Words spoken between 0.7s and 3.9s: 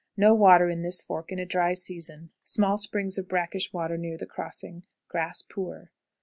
this fork in a dry season; small springs of brackish